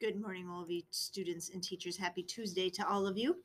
Good 0.00 0.20
morning, 0.20 0.48
Wolvie 0.48 0.86
students 0.92 1.50
and 1.52 1.60
teachers. 1.60 1.96
Happy 1.96 2.22
Tuesday 2.22 2.70
to 2.70 2.88
all 2.88 3.04
of 3.04 3.18
you. 3.18 3.38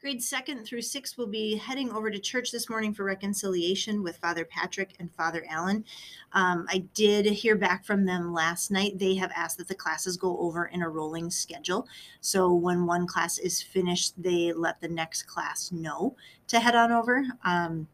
Grades 0.00 0.26
second 0.26 0.64
through 0.64 0.80
six 0.80 1.18
will 1.18 1.26
be 1.26 1.54
heading 1.58 1.92
over 1.92 2.10
to 2.10 2.18
church 2.18 2.50
this 2.50 2.70
morning 2.70 2.94
for 2.94 3.04
reconciliation 3.04 4.02
with 4.02 4.16
Father 4.16 4.46
Patrick 4.46 4.94
and 4.98 5.12
Father 5.12 5.44
Allen. 5.50 5.84
Um, 6.32 6.64
I 6.70 6.78
did 6.94 7.26
hear 7.26 7.56
back 7.56 7.84
from 7.84 8.06
them 8.06 8.32
last 8.32 8.70
night. 8.70 8.98
They 8.98 9.16
have 9.16 9.30
asked 9.36 9.58
that 9.58 9.68
the 9.68 9.74
classes 9.74 10.16
go 10.16 10.38
over 10.38 10.64
in 10.64 10.80
a 10.80 10.88
rolling 10.88 11.28
schedule. 11.28 11.86
So 12.22 12.54
when 12.54 12.86
one 12.86 13.06
class 13.06 13.36
is 13.36 13.60
finished, 13.60 14.14
they 14.16 14.54
let 14.54 14.80
the 14.80 14.88
next 14.88 15.24
class 15.24 15.70
know 15.70 16.16
to 16.46 16.58
head 16.58 16.74
on 16.74 16.90
over. 16.90 17.26
Um, 17.44 17.86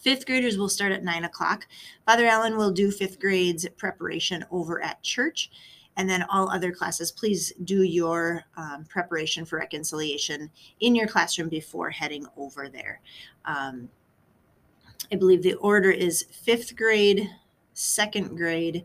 Fifth 0.00 0.26
graders 0.26 0.58
will 0.58 0.68
start 0.68 0.92
at 0.92 1.02
nine 1.02 1.24
o'clock. 1.24 1.66
Father 2.04 2.26
Allen 2.26 2.58
will 2.58 2.70
do 2.70 2.90
fifth 2.90 3.18
grades 3.18 3.66
preparation 3.78 4.44
over 4.50 4.82
at 4.82 5.02
church. 5.02 5.50
And 5.96 6.10
then 6.10 6.24
all 6.28 6.50
other 6.50 6.72
classes, 6.72 7.12
please 7.12 7.52
do 7.64 7.82
your 7.82 8.42
um, 8.56 8.84
preparation 8.88 9.44
for 9.44 9.58
reconciliation 9.58 10.50
in 10.80 10.94
your 10.94 11.06
classroom 11.06 11.48
before 11.48 11.90
heading 11.90 12.26
over 12.36 12.68
there. 12.68 13.00
Um, 13.44 13.88
I 15.12 15.16
believe 15.16 15.42
the 15.42 15.54
order 15.54 15.90
is 15.90 16.26
fifth 16.32 16.76
grade, 16.76 17.30
second 17.74 18.36
grade, 18.36 18.84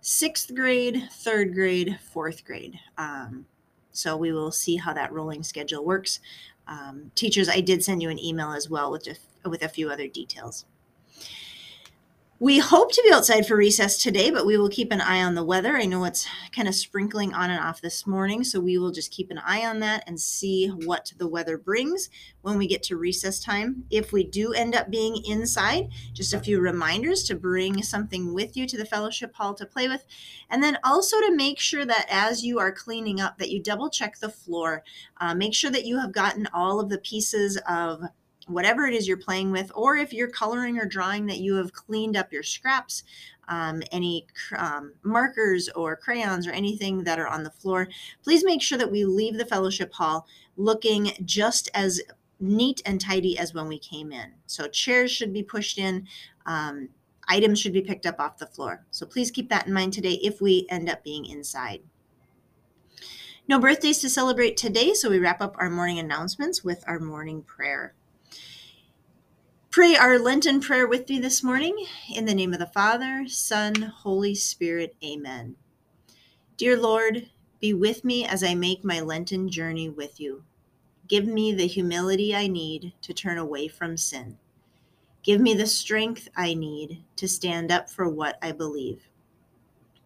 sixth 0.00 0.54
grade, 0.54 1.08
third 1.10 1.54
grade, 1.54 1.98
fourth 2.12 2.44
grade. 2.44 2.78
Um, 2.98 3.46
so 3.92 4.16
we 4.16 4.32
will 4.32 4.52
see 4.52 4.76
how 4.76 4.92
that 4.92 5.12
rolling 5.12 5.42
schedule 5.42 5.84
works. 5.84 6.20
Um, 6.66 7.10
teachers, 7.14 7.48
I 7.48 7.60
did 7.60 7.82
send 7.82 8.02
you 8.02 8.10
an 8.10 8.18
email 8.18 8.52
as 8.52 8.68
well 8.68 8.90
with 8.90 9.04
just, 9.04 9.20
with 9.44 9.62
a 9.62 9.68
few 9.68 9.88
other 9.88 10.08
details. 10.08 10.66
We 12.44 12.58
hope 12.58 12.92
to 12.92 13.02
be 13.02 13.10
outside 13.10 13.46
for 13.46 13.56
recess 13.56 13.96
today, 13.96 14.30
but 14.30 14.44
we 14.44 14.58
will 14.58 14.68
keep 14.68 14.92
an 14.92 15.00
eye 15.00 15.22
on 15.22 15.34
the 15.34 15.42
weather. 15.42 15.78
I 15.78 15.86
know 15.86 16.04
it's 16.04 16.26
kind 16.52 16.68
of 16.68 16.74
sprinkling 16.74 17.32
on 17.32 17.48
and 17.48 17.58
off 17.58 17.80
this 17.80 18.06
morning, 18.06 18.44
so 18.44 18.60
we 18.60 18.76
will 18.76 18.92
just 18.92 19.10
keep 19.10 19.30
an 19.30 19.38
eye 19.38 19.64
on 19.64 19.80
that 19.80 20.04
and 20.06 20.20
see 20.20 20.68
what 20.68 21.14
the 21.16 21.26
weather 21.26 21.56
brings 21.56 22.10
when 22.42 22.58
we 22.58 22.66
get 22.66 22.82
to 22.82 22.98
recess 22.98 23.40
time. 23.40 23.84
If 23.88 24.12
we 24.12 24.24
do 24.24 24.52
end 24.52 24.74
up 24.74 24.90
being 24.90 25.24
inside, 25.24 25.88
just 26.12 26.34
a 26.34 26.38
few 26.38 26.60
reminders 26.60 27.24
to 27.28 27.34
bring 27.34 27.82
something 27.82 28.34
with 28.34 28.58
you 28.58 28.66
to 28.66 28.76
the 28.76 28.84
fellowship 28.84 29.34
hall 29.34 29.54
to 29.54 29.64
play 29.64 29.88
with. 29.88 30.04
And 30.50 30.62
then 30.62 30.76
also 30.84 31.18
to 31.20 31.34
make 31.34 31.58
sure 31.58 31.86
that 31.86 32.06
as 32.10 32.44
you 32.44 32.58
are 32.58 32.72
cleaning 32.72 33.22
up 33.22 33.38
that 33.38 33.52
you 33.52 33.62
double 33.62 33.88
check 33.88 34.18
the 34.18 34.28
floor. 34.28 34.84
Uh, 35.18 35.34
make 35.34 35.54
sure 35.54 35.70
that 35.70 35.86
you 35.86 35.98
have 35.98 36.12
gotten 36.12 36.46
all 36.52 36.78
of 36.78 36.90
the 36.90 36.98
pieces 36.98 37.58
of 37.66 38.02
whatever 38.46 38.86
it 38.86 38.94
is 38.94 39.08
you're 39.08 39.16
playing 39.16 39.50
with, 39.50 39.70
or 39.74 39.96
if 39.96 40.12
you're 40.12 40.28
coloring 40.28 40.78
or 40.78 40.84
drawing, 40.84 41.26
that 41.26 41.38
you 41.38 41.56
have 41.56 41.72
cleaned 41.72 42.16
up 42.16 42.32
your 42.32 42.42
scraps, 42.42 43.04
um, 43.48 43.82
any 43.92 44.26
um, 44.56 44.92
markers 45.02 45.68
or 45.70 45.96
crayons 45.96 46.46
or 46.46 46.52
anything 46.52 47.04
that 47.04 47.18
are 47.18 47.28
on 47.28 47.42
the 47.42 47.50
floor. 47.50 47.88
Please 48.22 48.44
make 48.44 48.62
sure 48.62 48.78
that 48.78 48.90
we 48.90 49.04
leave 49.04 49.36
the 49.36 49.46
fellowship 49.46 49.92
hall 49.92 50.26
looking 50.56 51.12
just 51.24 51.70
as 51.74 52.00
neat 52.40 52.82
and 52.84 53.00
tidy 53.00 53.38
as 53.38 53.54
when 53.54 53.68
we 53.68 53.78
came 53.78 54.12
in. 54.12 54.32
So 54.46 54.68
chairs 54.68 55.10
should 55.10 55.32
be 55.32 55.42
pushed 55.42 55.78
in. 55.78 56.06
Um, 56.46 56.88
items 57.28 57.60
should 57.60 57.72
be 57.72 57.80
picked 57.80 58.06
up 58.06 58.20
off 58.20 58.38
the 58.38 58.46
floor. 58.46 58.84
So 58.90 59.06
please 59.06 59.30
keep 59.30 59.48
that 59.48 59.66
in 59.66 59.72
mind 59.72 59.92
today 59.92 60.18
if 60.22 60.40
we 60.40 60.66
end 60.68 60.88
up 60.88 61.02
being 61.02 61.24
inside. 61.24 61.80
No 63.46 63.58
birthdays 63.58 63.98
to 64.00 64.08
celebrate 64.08 64.56
today, 64.56 64.94
so 64.94 65.10
we 65.10 65.18
wrap 65.18 65.42
up 65.42 65.54
our 65.58 65.68
morning 65.68 65.98
announcements 65.98 66.64
with 66.64 66.82
our 66.86 66.98
morning 66.98 67.42
prayer. 67.42 67.94
Pray 69.74 69.96
our 69.96 70.20
Lenten 70.20 70.60
prayer 70.60 70.86
with 70.86 71.08
me 71.08 71.18
this 71.18 71.42
morning. 71.42 71.74
In 72.14 72.26
the 72.26 72.34
name 72.34 72.52
of 72.52 72.60
the 72.60 72.66
Father, 72.66 73.24
Son, 73.26 73.74
Holy 73.74 74.32
Spirit, 74.32 74.94
amen. 75.02 75.56
Dear 76.56 76.76
Lord, 76.76 77.28
be 77.58 77.74
with 77.74 78.04
me 78.04 78.24
as 78.24 78.44
I 78.44 78.54
make 78.54 78.84
my 78.84 79.00
Lenten 79.00 79.48
journey 79.48 79.88
with 79.88 80.20
you. 80.20 80.44
Give 81.08 81.26
me 81.26 81.52
the 81.52 81.66
humility 81.66 82.36
I 82.36 82.46
need 82.46 82.92
to 83.02 83.12
turn 83.12 83.36
away 83.36 83.66
from 83.66 83.96
sin. 83.96 84.38
Give 85.24 85.40
me 85.40 85.54
the 85.54 85.66
strength 85.66 86.28
I 86.36 86.54
need 86.54 87.02
to 87.16 87.26
stand 87.26 87.72
up 87.72 87.90
for 87.90 88.08
what 88.08 88.38
I 88.40 88.52
believe. 88.52 89.08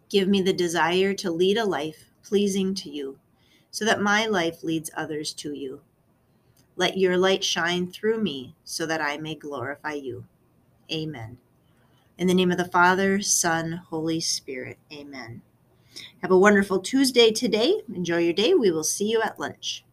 Give 0.08 0.28
me 0.28 0.40
the 0.40 0.54
desire 0.54 1.12
to 1.12 1.30
lead 1.30 1.58
a 1.58 1.66
life 1.66 2.06
pleasing 2.22 2.74
to 2.76 2.88
you, 2.88 3.18
so 3.70 3.84
that 3.84 4.00
my 4.00 4.24
life 4.24 4.64
leads 4.64 4.90
others 4.96 5.34
to 5.34 5.52
you. 5.52 5.82
Let 6.78 6.96
your 6.96 7.18
light 7.18 7.42
shine 7.42 7.90
through 7.90 8.22
me 8.22 8.54
so 8.62 8.86
that 8.86 9.00
I 9.00 9.18
may 9.18 9.34
glorify 9.34 9.94
you. 9.94 10.24
Amen. 10.92 11.38
In 12.16 12.28
the 12.28 12.34
name 12.34 12.52
of 12.52 12.56
the 12.56 12.68
Father, 12.68 13.20
Son, 13.20 13.82
Holy 13.90 14.20
Spirit. 14.20 14.78
Amen. 14.92 15.42
Have 16.22 16.30
a 16.30 16.38
wonderful 16.38 16.78
Tuesday 16.78 17.32
today. 17.32 17.82
Enjoy 17.92 18.18
your 18.18 18.32
day. 18.32 18.54
We 18.54 18.70
will 18.70 18.84
see 18.84 19.10
you 19.10 19.20
at 19.20 19.40
lunch. 19.40 19.84